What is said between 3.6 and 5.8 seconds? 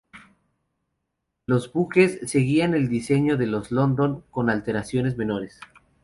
"London" con alteraciones menores.